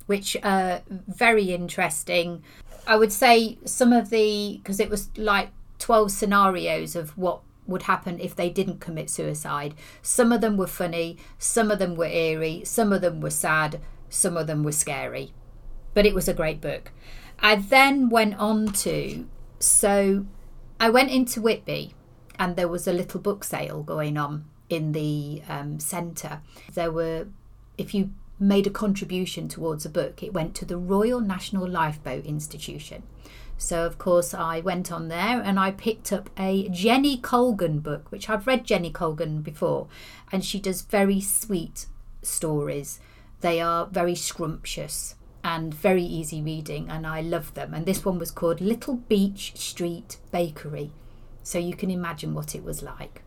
which 0.08 0.36
uh, 0.44 0.80
very 0.90 1.54
interesting. 1.54 2.44
I 2.86 2.98
would 2.98 3.14
say 3.14 3.58
some 3.64 3.94
of 3.94 4.10
the 4.10 4.60
because 4.62 4.82
it 4.82 4.90
was 4.90 5.10
like 5.18 5.52
twelve 5.80 6.12
scenarios 6.12 6.98
of 6.98 7.18
what 7.18 7.44
would 7.66 7.84
happen 7.84 8.20
if 8.20 8.36
they 8.36 8.50
didn't 8.50 8.82
commit 8.82 9.10
suicide. 9.10 9.74
Some 10.02 10.34
of 10.34 10.42
them 10.42 10.58
were 10.58 10.68
funny, 10.68 11.16
some 11.38 11.72
of 11.72 11.80
them 11.80 11.96
were 11.96 12.08
eerie, 12.08 12.62
some 12.66 12.92
of 12.92 13.00
them 13.00 13.22
were 13.22 13.30
sad, 13.30 13.80
some 14.10 14.36
of 14.36 14.48
them 14.48 14.66
were 14.66 14.74
scary. 14.74 15.32
But 15.94 16.06
it 16.06 16.14
was 16.14 16.28
a 16.28 16.34
great 16.34 16.60
book. 16.60 16.92
I 17.40 17.56
then 17.56 18.10
went 18.10 18.36
on 18.36 18.74
to 18.84 19.30
so 19.60 20.26
I 20.78 20.90
went 20.90 21.10
into 21.10 21.42
Whitby 21.42 21.94
and 22.40 22.56
there 22.56 22.68
was 22.68 22.88
a 22.88 22.94
little 22.94 23.20
book 23.20 23.44
sale 23.44 23.84
going 23.84 24.18
on 24.18 24.46
in 24.70 24.92
the 24.92 25.42
um, 25.48 25.80
centre. 25.80 26.42
There 26.74 26.92
were, 26.92 27.28
if 27.78 27.94
you 27.94 28.12
made 28.40 28.68
a 28.68 28.72
contribution 28.72 29.48
towards 29.48 29.86
a 29.86 29.90
book, 29.90 30.22
it 30.22 30.34
went 30.34 30.56
to 30.56 30.66
the 30.66 30.78
Royal 30.78 31.20
National 31.20 31.68
Lifeboat 31.68 32.26
Institution. 32.26 33.04
So, 33.58 33.86
of 33.86 33.98
course, 33.98 34.34
I 34.34 34.60
went 34.60 34.92
on 34.92 35.08
there 35.08 35.42
and 35.42 35.60
I 35.60 35.72
picked 35.72 36.14
up 36.14 36.30
a 36.38 36.70
Jenny 36.70 37.18
Colgan 37.18 37.80
book, 37.80 38.12
which 38.12 38.30
I've 38.30 38.46
read 38.46 38.66
Jenny 38.66 38.92
Colgan 38.92 39.42
before, 39.42 39.88
and 40.32 40.46
she 40.46 40.60
does 40.60 40.84
very 40.84 41.20
sweet 41.20 41.88
stories. 42.22 43.00
They 43.42 43.60
are 43.60 43.88
very 43.88 44.14
scrumptious 44.16 45.16
and 45.44 45.74
very 45.74 46.04
easy 46.04 46.42
reading, 46.42 46.90
and 46.90 47.08
I 47.08 47.22
love 47.22 47.54
them. 47.56 47.74
And 47.74 47.86
this 47.86 48.06
one 48.06 48.20
was 48.20 48.32
called 48.32 48.62
Little 48.62 48.96
Beach 48.96 49.54
Street 49.56 50.18
Bakery. 50.32 50.92
So 51.48 51.60
you 51.60 51.78
can 51.78 51.90
imagine 51.90 52.34
what 52.34 52.56
it 52.56 52.64
was 52.66 52.84
like. 52.84 53.24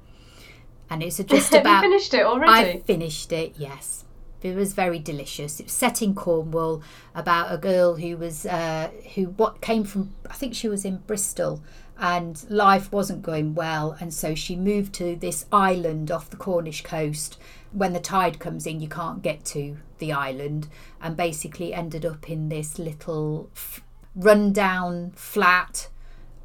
And 0.90 1.02
it's 1.02 1.16
just 1.24 1.54
about. 1.54 1.82
you 1.82 1.90
finished 1.90 2.12
it 2.12 2.22
already? 2.26 2.52
I 2.52 2.80
finished 2.80 3.32
it, 3.32 3.54
yes. 3.56 4.04
It 4.42 4.54
was 4.54 4.74
very 4.74 4.98
delicious. 4.98 5.58
It 5.58 5.64
was 5.64 5.72
set 5.72 6.02
in 6.02 6.14
Cornwall 6.14 6.82
about 7.14 7.50
a 7.50 7.56
girl 7.56 7.96
who 7.96 8.18
was 8.18 8.44
uh, 8.44 8.90
who 9.14 9.24
what 9.24 9.62
came 9.62 9.84
from 9.84 10.14
I 10.28 10.34
think 10.34 10.54
she 10.54 10.68
was 10.68 10.84
in 10.84 10.98
Bristol 10.98 11.62
and 11.98 12.44
life 12.50 12.92
wasn't 12.92 13.22
going 13.22 13.54
well 13.54 13.96
and 14.00 14.12
so 14.12 14.34
she 14.34 14.54
moved 14.54 14.92
to 14.94 15.16
this 15.16 15.46
island 15.50 16.10
off 16.10 16.28
the 16.28 16.36
Cornish 16.36 16.82
coast. 16.82 17.38
When 17.72 17.94
the 17.94 18.00
tide 18.00 18.38
comes 18.38 18.66
in 18.66 18.80
you 18.80 18.88
can't 18.88 19.22
get 19.22 19.46
to 19.46 19.78
the 19.98 20.12
island 20.12 20.68
and 21.00 21.16
basically 21.16 21.72
ended 21.72 22.04
up 22.04 22.28
in 22.28 22.50
this 22.50 22.78
little 22.78 23.48
f- 23.54 23.80
rundown 24.14 25.12
flat 25.14 25.88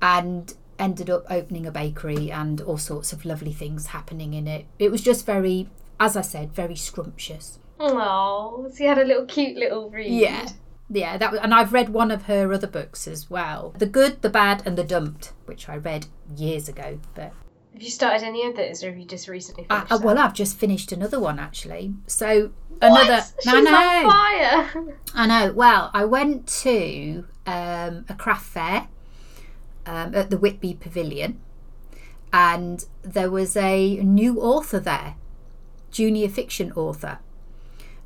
and 0.02 0.54
ended 0.80 1.10
up 1.10 1.26
opening 1.30 1.66
a 1.66 1.72
bakery 1.72 2.32
and 2.32 2.62
all 2.62 2.78
sorts 2.78 3.14
of 3.14 3.26
lovely 3.26 3.54
things 3.54 3.88
happening 3.88 4.34
in 4.34 4.48
it. 4.48 4.66
It 4.80 4.92
was 4.92 5.02
just 5.02 5.26
very, 5.26 5.70
as 6.00 6.16
I 6.18 6.22
said, 6.22 6.54
very 6.54 6.76
scrumptious. 6.76 7.60
Oh, 7.80 8.70
so 8.74 8.84
you 8.84 8.90
had 8.90 8.98
a 8.98 9.06
little 9.06 9.26
cute 9.26 9.58
little 9.58 9.90
read. 9.90 10.12
Yeah. 10.12 10.48
Yeah, 10.90 11.18
that 11.18 11.32
was, 11.32 11.40
and 11.42 11.54
I've 11.54 11.74
read 11.74 11.90
one 11.90 12.12
of 12.12 12.24
her 12.24 12.54
other 12.54 12.68
books 12.68 13.08
as 13.08 13.28
well. 13.30 13.74
The 13.78 13.88
Good, 13.88 14.22
the 14.22 14.30
Bad, 14.30 14.62
and 14.68 14.78
the 14.78 14.84
Dumped, 14.84 15.34
which 15.46 15.68
I 15.68 15.78
read 15.78 16.06
years 16.38 16.70
ago. 16.70 17.00
But 17.16 17.32
Have 17.74 17.82
you 17.82 17.90
started 17.90 18.24
any 18.24 18.46
others, 18.46 18.84
or 18.84 18.90
have 18.90 18.98
you 19.00 19.06
just 19.06 19.28
recently 19.28 19.66
I, 19.70 19.78
finished? 19.80 19.92
I- 19.94 20.06
well, 20.06 20.16
them? 20.16 20.24
I've 20.26 20.36
just 20.36 20.58
finished 20.58 20.92
another 20.92 21.20
one 21.20 21.40
actually. 21.40 21.96
So 22.06 22.52
another, 22.84 23.14
What? 23.16 23.34
She's 23.42 23.54
I 23.54 23.62
know, 23.62 23.76
on 23.76 24.10
fire. 24.12 24.98
I 25.16 25.28
know. 25.28 25.54
Well, 25.54 25.90
I 25.94 26.06
went 26.06 26.46
to 26.62 27.26
um, 27.48 28.06
a 28.08 28.16
craft 28.16 28.46
fair 28.46 28.88
um, 29.86 30.16
at 30.16 30.30
the 30.30 30.38
Whitby 30.38 30.76
Pavilion, 30.76 31.40
and 32.32 32.86
there 33.02 33.32
was 33.32 33.56
a 33.56 33.96
new 33.98 34.40
author 34.42 34.80
there, 34.80 35.16
junior 35.92 36.30
fiction 36.30 36.72
author, 36.74 37.20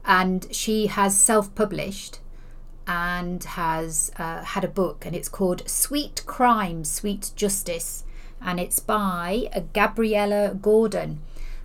and 0.05 0.48
she 0.53 0.88
has 0.88 1.19
self-published 1.19 2.19
and 2.88 3.43
has 3.43 4.12
uh, 4.17 4.43
had 4.43 4.63
a 4.63 4.67
book, 4.67 5.05
and 5.05 5.15
it's 5.15 5.29
called 5.29 5.67
Sweet 5.69 6.24
Crime, 6.25 6.83
Sweet 6.83 7.31
Justice, 7.36 8.03
and 8.41 8.59
it's 8.59 8.79
by 8.79 9.48
uh, 9.53 9.62
Gabriella 9.74 10.55
Gordon. 10.59 11.21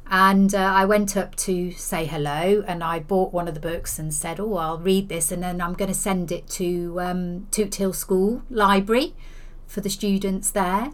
And 0.06 0.54
uh, 0.54 0.58
I 0.58 0.84
went 0.84 1.16
up 1.16 1.34
to 1.36 1.72
say 1.72 2.04
hello, 2.04 2.62
and 2.66 2.84
I 2.84 2.98
bought 2.98 3.32
one 3.32 3.48
of 3.48 3.54
the 3.54 3.60
books 3.60 3.98
and 3.98 4.12
said, 4.12 4.38
"Oh, 4.38 4.56
I'll 4.56 4.78
read 4.78 5.08
this, 5.08 5.32
and 5.32 5.42
then 5.42 5.62
I'm 5.62 5.72
going 5.72 5.88
to 5.88 5.98
send 5.98 6.30
it 6.30 6.46
to 6.50 7.00
um, 7.00 7.46
Toot 7.50 7.76
Hill 7.76 7.94
School 7.94 8.42
Library 8.50 9.14
for 9.66 9.80
the 9.80 9.90
students 9.90 10.50
there." 10.50 10.92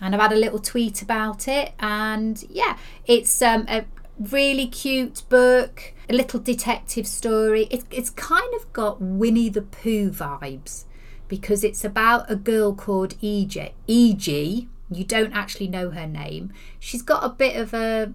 And 0.00 0.14
I've 0.14 0.20
had 0.20 0.32
a 0.32 0.36
little 0.36 0.58
tweet 0.58 1.02
about 1.02 1.46
it, 1.46 1.72
and 1.78 2.42
yeah, 2.48 2.78
it's 3.06 3.42
um, 3.42 3.66
a 3.68 3.84
really 4.18 4.66
cute 4.66 5.22
book, 5.28 5.94
a 6.08 6.14
little 6.14 6.40
detective 6.40 7.06
story. 7.06 7.64
It, 7.70 7.84
it's 7.90 8.10
kind 8.10 8.54
of 8.54 8.72
got 8.72 9.00
Winnie 9.00 9.48
the 9.48 9.62
Pooh 9.62 10.10
vibes 10.10 10.84
because 11.28 11.62
it's 11.62 11.84
about 11.84 12.30
a 12.30 12.36
girl 12.36 12.74
called 12.74 13.14
E.G. 13.20 13.70
E.G. 13.86 14.68
You 14.90 15.04
don't 15.04 15.32
actually 15.32 15.68
know 15.68 15.90
her 15.90 16.06
name. 16.06 16.52
She's 16.78 17.02
got 17.02 17.24
a 17.24 17.28
bit 17.28 17.56
of 17.56 17.72
a 17.72 18.12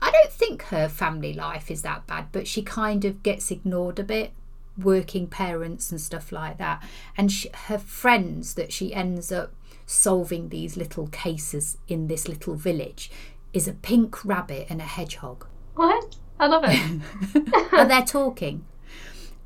I 0.00 0.10
don't 0.10 0.32
think 0.32 0.62
her 0.64 0.88
family 0.88 1.32
life 1.32 1.70
is 1.70 1.82
that 1.82 2.06
bad, 2.06 2.26
but 2.32 2.46
she 2.46 2.62
kind 2.62 3.04
of 3.04 3.22
gets 3.22 3.50
ignored 3.50 3.98
a 3.98 4.04
bit, 4.04 4.32
working 4.78 5.26
parents 5.26 5.90
and 5.90 6.00
stuff 6.00 6.32
like 6.32 6.58
that. 6.58 6.82
And 7.16 7.30
she, 7.32 7.48
her 7.66 7.78
friends 7.78 8.54
that 8.54 8.72
she 8.72 8.94
ends 8.94 9.32
up 9.32 9.52
solving 9.86 10.48
these 10.48 10.76
little 10.76 11.06
cases 11.08 11.78
in 11.88 12.08
this 12.08 12.28
little 12.28 12.54
village 12.54 13.10
is 13.52 13.68
a 13.68 13.72
pink 13.72 14.24
rabbit 14.24 14.66
and 14.68 14.80
a 14.80 14.84
hedgehog. 14.84 15.46
What? 15.74 16.16
I 16.38 16.46
love 16.46 16.64
it. 16.66 17.00
and 17.72 17.90
they're 17.90 18.02
talking. 18.02 18.64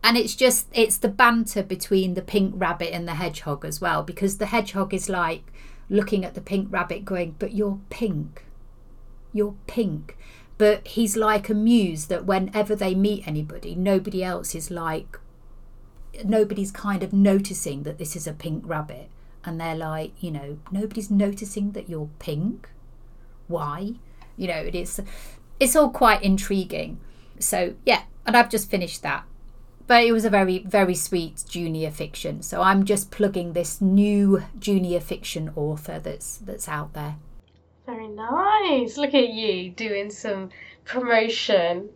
and 0.03 0.17
it's 0.17 0.35
just 0.35 0.67
it's 0.73 0.97
the 0.99 1.09
banter 1.09 1.63
between 1.63 2.15
the 2.15 2.23
pink 2.23 2.55
rabbit 2.57 2.93
and 2.93 3.07
the 3.07 3.15
hedgehog 3.15 3.65
as 3.65 3.81
well 3.81 4.03
because 4.03 4.39
the 4.39 4.47
hedgehog 4.47 4.95
is 4.95 5.09
like 5.09 5.53
looking 5.89 6.25
at 6.25 6.35
the 6.35 6.41
pink 6.41 6.69
rabbit 6.71 7.05
going 7.05 7.37
but 7.39 7.53
you're 7.53 7.79
pink 7.91 8.45
you're 9.33 9.55
pink 9.67 10.17
but 10.57 10.87
he's 10.89 11.17
like 11.17 11.49
amused 11.49 12.09
that 12.09 12.25
whenever 12.25 12.75
they 12.75 12.95
meet 12.95 13.27
anybody 13.27 13.75
nobody 13.75 14.25
else 14.25 14.55
is 14.55 14.71
like 14.71 15.19
nobody's 16.25 16.71
kind 16.71 17.03
of 17.03 17.12
noticing 17.12 17.83
that 17.85 17.99
this 17.99 18.17
is 18.17 18.27
a 18.27 18.33
pink 18.33 18.65
rabbit. 18.67 19.09
And 19.45 19.61
they're 19.61 19.77
like 19.77 20.12
you 20.23 20.31
know 20.31 20.59
nobody's 20.71 21.11
noticing 21.11 21.73
that 21.73 21.89
you're 21.89 22.11
pink. 22.19 22.69
Why? 23.49 23.95
You 24.37 24.49
know 24.49 24.69
it's 24.73 25.00
it's 25.59 25.77
all 25.77 25.91
quite 25.91 26.23
intriguing. 26.23 27.00
So 27.39 27.75
yeah 27.87 28.03
and 28.27 28.37
i've 28.37 28.50
just 28.50 28.71
finished 28.71 29.03
that. 29.03 29.25
But 29.87 30.05
it 30.05 30.12
was 30.12 30.25
a 30.25 30.31
very 30.31 30.59
very 30.59 30.95
sweet 30.95 31.45
junior 31.49 31.91
fiction. 31.91 32.43
So 32.43 32.61
i'm 32.61 32.85
just 32.85 33.11
plugging 33.11 33.55
this 33.55 33.81
new 33.81 34.43
junior 34.59 35.00
fiction 35.00 35.50
author 35.57 35.99
that's 35.99 36.37
that's 36.37 36.69
out 36.69 36.93
there. 36.93 37.17
Very 37.87 38.09
nice. 38.09 38.97
Look 38.97 39.15
at 39.15 39.31
you 39.31 39.71
doing 39.71 40.11
some 40.11 40.50
promotion. 40.85 41.89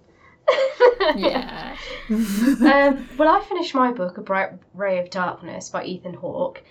Yeah 1.17 1.77
um, 2.11 3.09
well, 3.17 3.29
I 3.29 3.43
finished 3.49 3.75
my 3.75 3.91
book, 3.91 4.19
A 4.19 4.21
Bright 4.21 4.51
Ray 4.75 4.99
of 4.99 5.09
Darkness 5.09 5.71
by 5.71 5.85
Ethan 5.85 6.15
Hawke, 6.15 6.63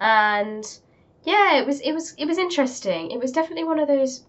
and 0.00 0.64
yeah, 1.24 1.58
it 1.58 1.66
was 1.66 1.80
it 1.80 1.92
was 1.92 2.14
it 2.16 2.24
was 2.24 2.38
interesting. 2.38 3.10
It 3.10 3.20
was 3.20 3.32
definitely 3.32 3.64
one 3.64 3.78
of 3.78 3.88
those 3.88 4.24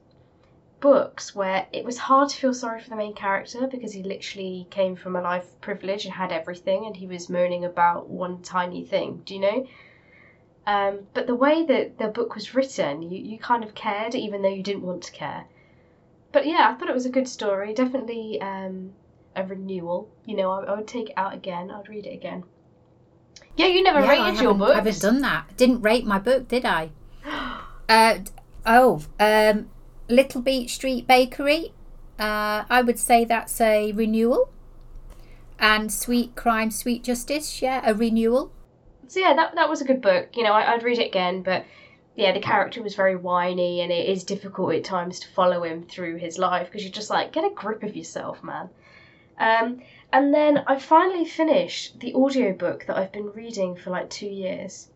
books 0.81 1.33
where 1.33 1.67
it 1.71 1.85
was 1.85 1.97
hard 1.97 2.29
to 2.29 2.35
feel 2.35 2.53
sorry 2.53 2.81
for 2.81 2.89
the 2.89 2.97
main 2.97 3.13
character 3.13 3.65
because 3.67 3.93
he 3.93 4.03
literally 4.03 4.67
came 4.71 4.95
from 4.97 5.15
a 5.15 5.21
life 5.21 5.45
of 5.45 5.61
privilege 5.61 6.03
and 6.03 6.13
had 6.13 6.33
everything, 6.33 6.85
and 6.85 6.97
he 6.97 7.07
was 7.07 7.29
moaning 7.29 7.63
about 7.63 8.09
one 8.09 8.41
tiny 8.41 8.83
thing. 8.83 9.21
Do 9.25 9.35
you 9.35 9.39
know? 9.39 9.67
Um, 10.67 11.07
but 11.13 11.27
the 11.27 11.35
way 11.35 11.65
that 11.65 11.97
the 11.97 12.09
book 12.09 12.35
was 12.35 12.53
written, 12.53 13.01
you, 13.03 13.17
you 13.17 13.39
kind 13.39 13.63
of 13.63 13.73
cared 13.73 14.15
even 14.15 14.41
though 14.41 14.49
you 14.49 14.63
didn't 14.63 14.83
want 14.83 15.03
to 15.03 15.11
care. 15.13 15.45
But 16.31 16.45
yeah, 16.45 16.69
I 16.69 16.75
thought 16.77 16.89
it 16.89 16.93
was 16.93 17.05
a 17.05 17.09
good 17.09 17.27
story. 17.27 17.73
Definitely 17.73 18.39
um, 18.41 18.91
a 19.35 19.43
renewal. 19.45 20.09
You 20.25 20.37
know, 20.37 20.51
I, 20.51 20.63
I 20.63 20.75
would 20.75 20.87
take 20.87 21.09
it 21.09 21.17
out 21.17 21.33
again. 21.33 21.69
I'd 21.71 21.89
read 21.89 22.05
it 22.05 22.13
again. 22.13 22.43
Yeah, 23.57 23.67
you 23.67 23.83
never 23.83 23.99
Yeah, 23.99 24.09
rated 24.09 24.41
your 24.41 24.53
haven't- 24.53 24.57
books. 24.59 24.75
haven't 24.75 25.01
done 25.01 25.21
that 25.21 25.57
didn't 25.57 25.81
rate 25.81 26.05
my 26.05 26.17
book 26.17 26.47
did 26.47 26.65
i 26.65 26.89
uh, 27.89 28.17
oh 28.65 29.01
um, 29.19 29.69
little 30.09 30.41
beach 30.41 30.73
street 30.75 31.05
bakery 31.05 31.73
uh, 32.17 32.63
i 32.69 32.81
would 32.81 32.97
say 32.97 33.25
that's 33.25 33.59
a 33.61 33.91
renewal 33.91 34.49
and 35.59 35.91
sweet 35.91 36.35
crime 36.35 36.71
sweet 36.71 37.03
justice 37.03 37.61
yeah 37.61 37.81
a 37.83 37.93
renewal 37.93 38.51
So 39.07 39.19
yeah, 39.19 39.33
that 39.35 39.55
that 39.55 39.69
was 39.69 39.81
a 39.81 39.85
good 39.85 40.01
book. 40.01 40.29
You 40.37 40.43
know, 40.43 40.53
I, 40.53 40.73
I'd 40.73 40.83
read 40.83 40.97
it 40.99 41.07
again, 41.07 41.43
but 41.43 41.65
yeah, 42.15 42.33
the 42.33 42.39
character 42.39 42.83
was 42.83 42.95
very 42.95 43.15
whiny, 43.15 43.81
and 43.81 43.91
it 43.91 44.09
is 44.09 44.23
difficult 44.23 44.73
at 44.73 44.83
times 44.83 45.19
to 45.21 45.29
follow 45.29 45.63
him 45.63 45.83
through 45.83 46.17
his 46.17 46.37
life 46.37 46.67
because 46.67 46.83
you're 46.83 46.91
just 46.91 47.09
like, 47.09 47.31
get 47.31 47.45
a 47.45 47.49
grip 47.49 47.83
of 47.83 47.95
yourself, 47.95 48.43
man. 48.43 48.69
Um, 49.39 49.81
and 50.11 50.33
then 50.33 50.63
I 50.67 50.77
finally 50.77 51.25
finished 51.25 51.99
the 51.99 52.13
audiobook 52.13 52.85
that 52.85 52.97
I've 52.97 53.13
been 53.13 53.31
reading 53.31 53.75
for 53.75 53.89
like 53.91 54.09
two 54.09 54.27
years. 54.27 54.89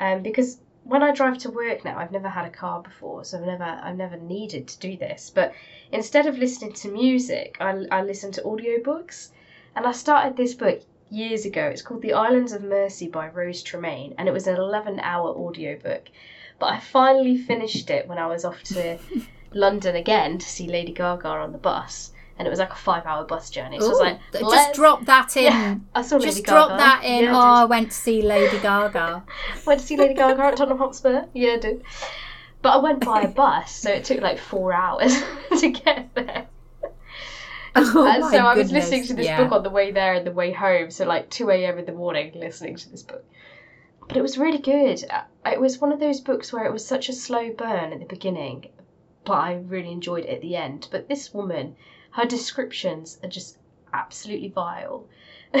Um, 0.00 0.22
because 0.22 0.58
when 0.84 1.02
I 1.02 1.12
drive 1.12 1.38
to 1.38 1.50
work 1.50 1.84
now, 1.84 1.96
I've 1.96 2.10
never 2.10 2.28
had 2.28 2.44
a 2.44 2.50
car 2.50 2.82
before, 2.82 3.24
so 3.24 3.38
I've 3.38 3.46
never 3.46 3.62
I've 3.64 3.96
never 3.96 4.16
needed 4.16 4.66
to 4.68 4.78
do 4.80 4.96
this. 4.96 5.30
But 5.30 5.54
instead 5.92 6.26
of 6.26 6.36
listening 6.38 6.72
to 6.74 6.90
music, 6.90 7.56
I, 7.60 7.86
I 7.90 8.02
listen 8.02 8.32
to 8.32 8.42
audiobooks, 8.42 9.30
and 9.76 9.86
I 9.86 9.92
started 9.92 10.36
this 10.36 10.54
book 10.54 10.82
years 11.12 11.44
ago. 11.44 11.62
It's 11.66 11.82
called 11.82 12.02
The 12.02 12.14
Islands 12.14 12.52
of 12.52 12.62
Mercy 12.62 13.08
by 13.08 13.28
Rose 13.28 13.62
Tremain, 13.62 14.14
and 14.18 14.28
it 14.28 14.32
was 14.32 14.46
an 14.46 14.56
11 14.56 15.00
hour 15.00 15.28
audiobook. 15.30 16.08
But 16.58 16.66
I 16.72 16.80
finally 16.80 17.36
finished 17.36 17.90
it 17.90 18.08
when 18.08 18.18
I 18.18 18.26
was 18.26 18.44
off 18.44 18.62
to 18.64 18.98
London 19.52 19.96
again 19.96 20.38
to 20.38 20.46
see 20.46 20.68
Lady 20.68 20.92
Gaga 20.92 21.28
on 21.28 21.52
the 21.52 21.58
bus, 21.58 22.12
and 22.38 22.46
it 22.46 22.50
was 22.50 22.58
like 22.58 22.72
a 22.72 22.76
five 22.76 23.04
hour 23.04 23.24
bus 23.24 23.50
journey. 23.50 23.78
So 23.78 23.86
I 23.86 23.88
was 23.88 24.00
like, 24.00 24.18
let's- 24.32 24.54
just 24.66 24.74
drop 24.74 25.04
that 25.06 25.36
in 25.36 25.44
Yeah, 25.44 25.76
I 25.94 26.02
saw 26.02 26.16
Lady 26.16 26.26
just 26.26 26.46
Gaga. 26.46 26.52
drop 26.52 26.78
that 26.78 27.04
in 27.04 27.24
Yeah, 27.24 27.36
oh 27.36 27.40
I 27.40 27.62
i 27.62 27.64
went 27.64 27.90
to 27.90 27.96
see 27.96 28.22
lady 28.22 28.58
gaga 28.60 29.22
Went 29.66 29.80
to 29.80 29.86
see 29.86 29.96
Lady 29.96 30.14
Gaga 30.14 30.42
at 30.42 30.56
Tottenham 30.56 30.78
Hotspur. 30.78 31.26
Yeah, 31.34 31.52
I 31.54 31.58
did. 31.58 31.82
But 32.62 32.70
I 32.70 32.76
went 32.78 33.04
by 33.04 33.22
a 33.22 33.28
bus, 33.28 33.72
so 33.74 33.90
it 33.90 34.04
took 34.04 34.20
like 34.20 34.38
four 34.38 34.72
hours 34.72 35.20
to 35.58 35.68
get 35.70 36.14
there. 36.14 36.46
Oh 37.74 38.06
and 38.06 38.24
so 38.24 38.38
I 38.38 38.54
was 38.54 38.68
goodness, 38.68 38.90
listening 38.90 39.06
to 39.08 39.14
this 39.14 39.26
yeah. 39.26 39.42
book 39.42 39.52
on 39.52 39.62
the 39.62 39.70
way 39.70 39.90
there 39.92 40.14
and 40.14 40.26
the 40.26 40.32
way 40.32 40.52
home, 40.52 40.90
so 40.90 41.04
like 41.06 41.30
2 41.30 41.50
a.m. 41.50 41.78
in 41.78 41.84
the 41.86 41.92
morning 41.92 42.32
listening 42.34 42.76
to 42.76 42.90
this 42.90 43.02
book. 43.02 43.24
But 44.08 44.16
it 44.16 44.22
was 44.22 44.36
really 44.38 44.58
good. 44.58 45.04
Uh, 45.08 45.22
It 45.46 45.60
was 45.60 45.78
one 45.80 45.92
of 45.92 46.00
those 46.00 46.20
books 46.20 46.52
where 46.52 46.64
it 46.66 46.72
was 46.72 46.84
such 46.86 47.08
a 47.08 47.12
slow 47.12 47.50
burn 47.52 47.92
at 47.92 48.00
the 48.00 48.06
beginning, 48.06 48.66
but 49.24 49.34
I 49.34 49.54
really 49.54 49.92
enjoyed 49.92 50.24
it 50.24 50.30
at 50.30 50.40
the 50.40 50.56
end. 50.56 50.88
But 50.90 51.08
this 51.08 51.32
woman, 51.32 51.76
her 52.10 52.24
descriptions 52.26 53.18
are 53.22 53.28
just 53.28 53.58
absolutely 53.92 54.48
vile. 54.48 55.06
Do 55.52 55.60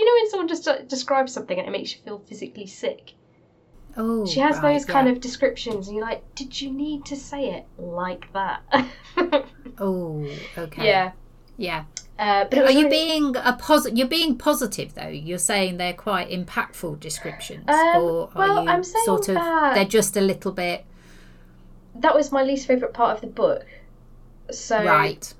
you 0.00 0.04
know 0.04 0.12
when 0.20 0.30
someone 0.30 0.48
just 0.48 0.66
uh, 0.68 0.82
describes 0.82 1.32
something 1.32 1.58
and 1.58 1.68
it 1.68 1.70
makes 1.70 1.94
you 1.94 2.00
feel 2.02 2.18
physically 2.18 2.66
sick? 2.66 3.14
oh 3.96 4.26
She 4.26 4.40
has 4.40 4.56
right, 4.58 4.72
those 4.74 4.84
kind 4.84 5.06
yeah. 5.06 5.12
of 5.12 5.20
descriptions, 5.20 5.88
and 5.88 5.96
you're 5.96 6.04
like, 6.06 6.22
did 6.34 6.60
you 6.60 6.70
need 6.70 7.04
to 7.06 7.16
say 7.16 7.50
it 7.50 7.66
like 7.78 8.32
that? 8.32 8.62
oh 9.78 10.28
okay 10.58 10.86
yeah. 10.86 11.12
yeah 11.56 11.84
Uh, 12.18 12.44
but 12.50 12.58
Are 12.60 12.70
you 12.70 12.86
really- 12.86 12.90
being 12.90 13.36
a 13.36 13.52
posi- 13.60 13.96
You're 13.96 14.08
being 14.08 14.36
positive 14.38 14.94
though. 14.94 15.08
You're 15.08 15.38
saying 15.38 15.76
they're 15.76 15.92
quite 15.92 16.30
impactful 16.30 16.98
descriptions, 17.00 17.66
Um, 17.68 17.96
or 18.02 18.30
are 18.34 18.38
well, 18.38 18.64
you 18.64 18.70
I'm 18.70 18.82
saying 18.84 19.04
sort 19.04 19.28
of 19.28 19.34
that- 19.34 19.74
they're 19.74 19.84
just 19.84 20.16
a 20.16 20.20
little 20.22 20.52
bit 20.52 20.84
that 21.98 22.14
was 22.14 22.30
my 22.30 22.42
least 22.42 22.66
favourite 22.66 22.92
part 22.94 23.14
of 23.14 23.20
the 23.22 23.26
book. 23.26 23.66
So 24.50 24.82
right? 24.84 25.32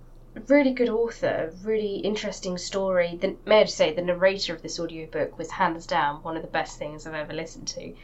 really 0.49 0.73
good 0.73 0.89
author, 0.89 1.53
really 1.63 1.97
interesting 1.97 2.59
story. 2.59 3.19
The, 3.21 3.37
may 3.47 3.61
I 3.61 3.65
just 3.65 3.77
say, 3.77 3.93
the 3.95 4.03
narrator 4.03 4.55
of 4.55 4.63
this 4.63 4.79
audiobook 4.81 5.39
was 5.39 5.51
hands 5.51 5.87
down 5.87 6.23
one 6.23 6.37
of 6.37 6.43
the 6.43 6.49
best 6.49 6.79
things 6.79 7.07
I've 7.07 7.15
ever 7.15 7.33
listened 7.33 7.69
to. 7.69 7.95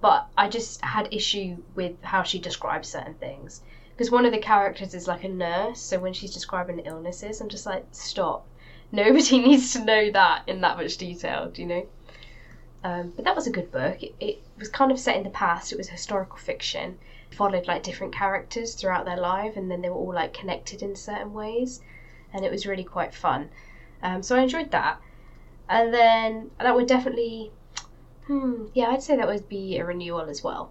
But 0.00 0.26
I 0.36 0.48
just 0.48 0.80
had 0.84 1.12
issue 1.12 1.56
with 1.74 1.94
how 2.02 2.22
she 2.22 2.38
describes 2.38 2.88
certain 2.88 3.14
things. 3.14 3.62
Because 3.96 4.10
one 4.10 4.26
of 4.26 4.32
the 4.32 4.38
characters 4.38 4.92
is 4.94 5.08
like 5.08 5.24
a 5.24 5.28
nurse, 5.28 5.80
so 5.80 5.98
when 5.98 6.12
she's 6.12 6.34
describing 6.34 6.80
illnesses, 6.80 7.40
I'm 7.40 7.48
just 7.48 7.66
like, 7.66 7.86
stop. 7.92 8.46
Nobody 8.92 9.38
needs 9.46 9.72
to 9.72 9.84
know 9.84 10.10
that 10.10 10.42
in 10.46 10.60
that 10.60 10.76
much 10.76 10.96
detail, 10.96 11.50
do 11.50 11.62
you 11.62 11.68
know? 11.68 11.86
Um, 12.84 13.12
but 13.16 13.24
that 13.24 13.34
was 13.34 13.46
a 13.46 13.50
good 13.50 13.72
book. 13.72 14.02
It, 14.02 14.14
it 14.20 14.42
was 14.58 14.68
kind 14.68 14.92
of 14.92 14.98
set 14.98 15.16
in 15.16 15.24
the 15.24 15.30
past, 15.30 15.72
it 15.72 15.78
was 15.78 15.88
historical 15.88 16.38
fiction 16.38 16.98
followed 17.30 17.66
like 17.66 17.82
different 17.82 18.14
characters 18.14 18.74
throughout 18.74 19.04
their 19.04 19.16
life 19.16 19.56
and 19.56 19.70
then 19.70 19.82
they 19.82 19.88
were 19.88 19.96
all 19.96 20.14
like 20.14 20.32
connected 20.32 20.82
in 20.82 20.94
certain 20.94 21.32
ways 21.32 21.82
and 22.32 22.44
it 22.44 22.50
was 22.50 22.66
really 22.66 22.84
quite 22.84 23.14
fun 23.14 23.48
um, 24.02 24.22
so 24.22 24.36
i 24.36 24.40
enjoyed 24.40 24.70
that 24.70 25.00
and 25.68 25.92
then 25.92 26.50
that 26.58 26.74
would 26.74 26.86
definitely 26.86 27.50
hmm 28.26 28.66
yeah 28.74 28.88
i'd 28.88 29.02
say 29.02 29.16
that 29.16 29.28
would 29.28 29.48
be 29.48 29.76
a 29.76 29.84
renewal 29.84 30.28
as 30.28 30.42
well 30.42 30.70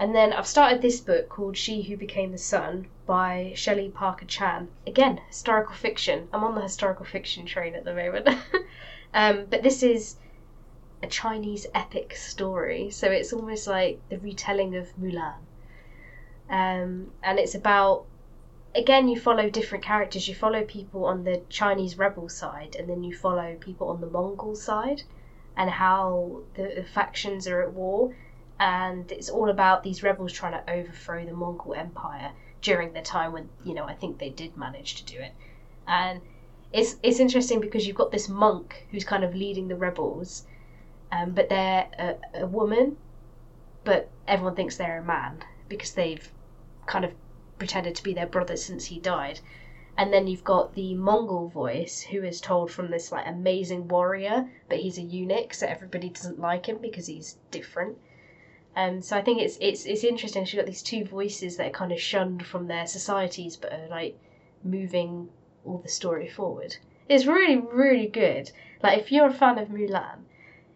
and 0.00 0.12
then 0.14 0.32
i've 0.32 0.46
started 0.46 0.82
this 0.82 1.00
book 1.00 1.28
called 1.28 1.56
she 1.56 1.82
who 1.82 1.96
became 1.96 2.32
the 2.32 2.38
sun 2.38 2.88
by 3.10 3.50
shelley 3.56 3.88
parker 3.88 4.24
chan. 4.24 4.68
Again 4.86 5.20
historical 5.26 5.74
fiction. 5.74 6.28
I'm 6.32 6.44
on 6.44 6.54
the 6.54 6.60
historical 6.60 7.04
fiction 7.04 7.44
train 7.44 7.74
at 7.74 7.84
the 7.84 7.92
moment. 7.92 8.28
Um, 9.12 9.46
but 9.50 9.64
this 9.64 9.82
is 9.82 10.14
a 11.02 11.08
chinese 11.08 11.66
epic 11.74 12.14
story. 12.14 12.90
So 12.90 13.10
it's 13.10 13.32
almost 13.32 13.66
like 13.66 13.98
the 14.08 14.18
retelling 14.18 14.76
of 14.76 14.96
mulan. 14.96 15.40
Um, 16.48 17.10
and 17.24 17.40
it's 17.40 17.56
about 17.56 18.04
again 18.76 19.08
you 19.08 19.18
follow 19.18 19.50
different 19.50 19.82
characters. 19.82 20.28
You 20.28 20.36
follow 20.36 20.62
people 20.62 21.04
on 21.06 21.24
the 21.24 21.42
chinese 21.48 21.98
rebel 21.98 22.28
side 22.28 22.76
and 22.76 22.88
then 22.88 23.02
you 23.02 23.12
follow 23.12 23.56
people 23.58 23.88
on 23.88 24.00
the 24.00 24.06
mongol 24.06 24.54
side 24.54 25.02
and 25.56 25.68
how 25.68 26.42
the, 26.54 26.74
the 26.76 26.84
factions 26.84 27.48
are 27.48 27.60
at 27.62 27.72
war 27.72 28.14
and 28.60 29.10
it's 29.10 29.28
all 29.28 29.50
about 29.50 29.82
these 29.82 30.02
rebels 30.02 30.32
trying 30.32 30.52
to 30.52 30.72
overthrow 30.72 31.24
the 31.24 31.32
mongol 31.32 31.74
empire 31.74 32.30
during 32.62 32.92
the 32.92 33.00
time 33.00 33.32
when 33.32 33.48
you 33.64 33.74
know 33.74 33.84
i 33.84 33.94
think 33.94 34.18
they 34.18 34.30
did 34.30 34.56
manage 34.56 34.94
to 34.94 35.04
do 35.04 35.18
it 35.18 35.32
and 35.88 36.20
it's 36.72 36.96
it's 37.02 37.18
interesting 37.18 37.60
because 37.60 37.86
you've 37.86 37.96
got 37.96 38.12
this 38.12 38.28
monk 38.28 38.86
who's 38.92 39.04
kind 39.04 39.24
of 39.24 39.34
leading 39.34 39.66
the 39.66 39.74
rebels 39.74 40.46
um, 41.10 41.32
but 41.32 41.48
they're 41.48 41.88
a, 41.98 42.42
a 42.42 42.46
woman 42.46 42.96
but 43.82 44.08
everyone 44.28 44.54
thinks 44.54 44.76
they're 44.76 45.00
a 45.00 45.04
man 45.04 45.42
because 45.68 45.92
they've 45.92 46.30
kind 46.86 47.04
of 47.04 47.12
pretended 47.58 47.94
to 47.94 48.02
be 48.02 48.14
their 48.14 48.26
brother 48.26 48.56
since 48.56 48.86
he 48.86 48.98
died. 48.98 49.40
And 49.96 50.12
then 50.12 50.26
you've 50.26 50.44
got 50.44 50.74
the 50.74 50.94
Mongol 50.94 51.48
voice 51.48 52.00
who 52.00 52.22
is 52.22 52.40
told 52.40 52.72
from 52.72 52.90
this 52.90 53.12
like 53.12 53.26
amazing 53.26 53.86
warrior, 53.88 54.50
but 54.68 54.78
he's 54.78 54.98
a 54.98 55.02
eunuch, 55.02 55.52
so 55.52 55.66
everybody 55.66 56.08
doesn't 56.08 56.40
like 56.40 56.66
him 56.66 56.78
because 56.78 57.06
he's 57.06 57.36
different. 57.50 57.98
Um, 58.76 59.02
so 59.02 59.16
I 59.16 59.22
think 59.22 59.40
it's 59.40 59.58
it's 59.60 59.84
it's 59.84 60.04
interesting. 60.04 60.44
She's 60.44 60.58
got 60.58 60.66
these 60.66 60.82
two 60.82 61.04
voices 61.04 61.56
that 61.56 61.66
are 61.66 61.70
kind 61.70 61.92
of 61.92 62.00
shunned 62.00 62.46
from 62.46 62.66
their 62.66 62.86
societies, 62.86 63.56
but 63.56 63.72
are 63.72 63.88
like 63.88 64.18
moving 64.62 65.28
all 65.64 65.78
the 65.78 65.88
story 65.88 66.28
forward. 66.28 66.76
It's 67.08 67.26
really, 67.26 67.56
really 67.56 68.06
good. 68.06 68.52
Like, 68.82 68.98
if 68.98 69.10
you're 69.10 69.26
a 69.26 69.34
fan 69.34 69.58
of 69.58 69.68
Mulan, 69.68 70.20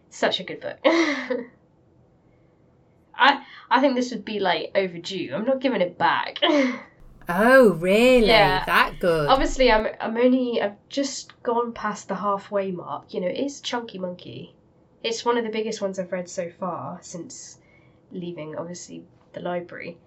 such 0.09 0.39
a 0.39 0.43
good 0.43 0.59
book. 0.59 0.77
I 3.17 3.45
I 3.69 3.79
think 3.79 3.95
this 3.95 4.11
would 4.11 4.25
be 4.25 4.39
like 4.39 4.71
overdue. 4.75 5.31
I'm 5.33 5.45
not 5.45 5.61
giving 5.61 5.81
it 5.81 5.97
back. 5.97 6.39
Oh, 7.27 7.71
really? 7.71 8.27
Yeah. 8.27 8.63
That 8.65 8.99
good. 8.99 9.27
Obviously, 9.27 9.71
I'm 9.71 9.87
I'm 9.99 10.15
only 10.15 10.61
I've 10.61 10.77
just 10.89 11.41
gone 11.41 11.73
past 11.73 12.07
the 12.07 12.15
halfway 12.15 12.69
mark. 12.71 13.13
You 13.13 13.21
know, 13.21 13.27
it's 13.27 13.61
Chunky 13.61 13.97
Monkey. 13.97 14.53
It's 15.03 15.25
one 15.25 15.35
of 15.37 15.43
the 15.43 15.49
biggest 15.49 15.81
ones 15.81 15.97
I've 15.97 16.11
read 16.11 16.29
so 16.29 16.51
far 16.51 16.99
since 17.01 17.57
leaving, 18.11 18.55
obviously, 18.55 19.03
the 19.33 19.39
library. 19.41 19.97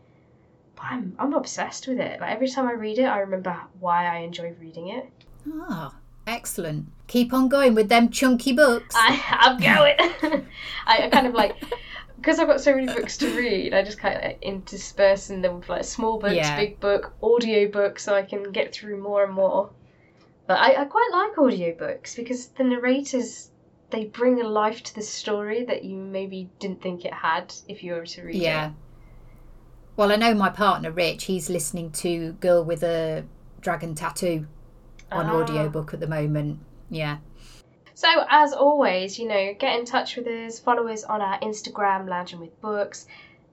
But 0.77 0.85
I'm 0.91 1.15
I'm 1.19 1.35
obsessed 1.35 1.89
with 1.89 1.99
it. 1.99 2.21
Like 2.21 2.31
every 2.31 2.49
time 2.49 2.67
I 2.69 2.73
read 2.73 2.99
it, 2.99 3.05
I 3.05 3.19
remember 3.19 3.57
why 3.81 4.07
I 4.07 4.19
enjoy 4.19 4.55
reading 4.61 4.89
it. 4.89 5.09
Ah, 5.53 5.95
excellent. 6.27 6.87
Keep 7.09 7.33
on 7.33 7.49
going 7.49 7.75
with 7.75 7.89
them 7.89 8.11
chunky 8.11 8.53
books. 8.53 8.95
I 8.97 9.21
I'm 9.31 9.59
going. 9.59 9.97
I, 10.87 11.05
I 11.07 11.09
kind 11.11 11.27
of 11.27 11.35
like 11.35 11.57
because 12.17 12.39
I've 12.39 12.49
got 12.49 12.61
so 12.61 12.75
many 12.75 12.87
books 12.87 13.17
to 13.19 13.37
read. 13.37 13.75
I 13.75 13.83
just 13.83 13.99
kind 13.99 14.17
of 14.17 14.23
like, 14.23 14.39
interspersing 14.43 15.41
them 15.41 15.61
with 15.61 15.69
like 15.69 15.85
small 15.85 16.19
books, 16.19 16.35
Yeah. 16.35 16.57
big 16.57 16.81
book, 16.81 17.13
audio 17.23 17.69
book, 17.71 17.99
so 17.99 18.15
I 18.15 18.23
can 18.23 18.51
get 18.53 18.73
through 18.75 19.01
more 19.01 19.25
and 19.25 19.33
more. 19.33 19.71
But 20.47 20.59
I, 20.59 20.83
I 20.83 20.85
quite 20.85 21.11
like 21.13 21.37
audiobooks 21.37 22.17
because 22.17 22.49
the 22.49 22.65
narrators 22.65 23.51
they 23.91 24.05
bring 24.05 24.41
a 24.41 24.47
life 24.47 24.83
to 24.85 24.95
the 24.95 25.03
story 25.03 25.65
that 25.65 25.85
you 25.85 25.97
maybe 25.97 26.51
didn't 26.59 26.83
think 26.83 27.05
it 27.05 27.13
had 27.15 27.55
if 27.69 27.83
you 27.83 27.95
were 27.95 28.07
to 28.07 28.23
read 28.23 28.37
it. 28.37 28.43
yeah. 28.43 28.69
it. 28.69 28.73
Well, 29.97 30.13
I 30.13 30.17
know 30.17 30.35
my 30.35 30.51
partner 30.51 30.93
Rich, 30.93 31.25
he's 31.25 31.51
listening 31.51 31.91
to 31.93 32.33
Girl 32.35 32.65
with 32.65 32.83
a 32.85 33.25
Dragon 33.61 33.95
Tattoo 33.95 34.47
on 35.11 35.27
Ah. 35.27 35.35
audiobook 35.35 35.93
at 35.93 36.01
the 36.01 36.07
moment. 36.07 36.61
Yeah. 36.91 37.19
So, 37.95 38.09
as 38.31 38.53
always, 38.53 39.19
you 39.19 39.27
know, 39.27 39.55
get 39.59 39.77
in 39.77 39.85
touch 39.85 40.15
with 40.15 40.29
us, 40.29 40.61
follow 40.61 40.87
us 40.87 41.03
on 41.03 41.21
our 41.21 41.41
Instagram, 41.41 42.09
Lounging 42.09 42.39
with 42.39 42.61
Books. 42.61 43.07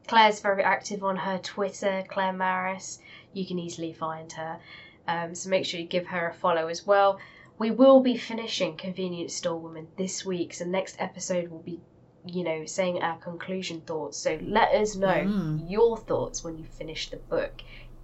Claire's 0.07 0.39
very 0.39 0.61
active 0.61 1.03
on 1.03 1.15
her 1.15 1.39
Twitter, 1.39 2.03
Claire 2.07 2.33
Maris. 2.33 2.99
You 3.33 3.47
can 3.47 3.57
easily 3.57 3.91
find 3.93 4.31
her. 4.33 4.59
Um, 5.07 5.33
so, 5.33 5.49
make 5.49 5.65
sure 5.65 5.79
you 5.79 5.87
give 5.87 6.05
her 6.05 6.29
a 6.29 6.33
follow 6.35 6.67
as 6.67 6.85
well. 6.85 7.19
We 7.57 7.71
will 7.71 8.01
be 8.01 8.17
finishing 8.17 8.75
Convenience 8.75 9.33
Store 9.35 9.57
Woman 9.57 9.87
this 9.97 10.25
week, 10.25 10.53
so 10.53 10.65
next 10.65 10.97
episode 10.99 11.49
will 11.49 11.61
be, 11.61 11.79
you 12.25 12.43
know, 12.43 12.65
saying 12.65 13.01
our 13.01 13.17
conclusion 13.17 13.81
thoughts. 13.81 14.17
So, 14.17 14.37
let 14.41 14.73
us 14.75 14.95
know 14.95 15.07
Mm. 15.07 15.69
your 15.71 15.97
thoughts 15.97 16.43
when 16.43 16.57
you 16.57 16.65
finish 16.65 17.09
the 17.09 17.17
book. 17.17 17.61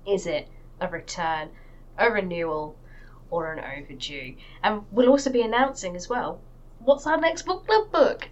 Is 0.08 0.26
it 0.26 0.48
a 0.80 0.88
return, 0.88 1.50
a 1.98 2.10
renewal, 2.10 2.78
or 3.30 3.52
an 3.54 3.60
overdue? 3.60 4.36
And 4.64 4.84
we'll 4.92 5.10
also 5.10 5.30
be 5.30 5.42
announcing 5.42 5.96
as 5.96 6.08
well 6.10 6.40
what's 6.80 7.06
our 7.06 7.18
next 7.18 7.44
book 7.46 7.66
club 7.68 7.92
book. 7.92 8.30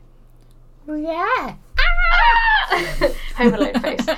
Yeah. 0.88 1.56
Home 3.36 3.54
Alone 3.54 3.80
face. 3.82 4.06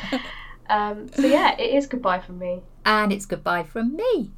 Um, 0.70 1.10
so 1.10 1.28
yeah, 1.28 1.58
it 1.60 1.76
is 1.76 1.86
goodbye 1.86 2.20
from 2.20 2.40
me. 2.40 2.62
And 2.86 3.12
it's 3.12 3.26
goodbye 3.26 3.64
from 3.64 3.94
me. 3.94 4.32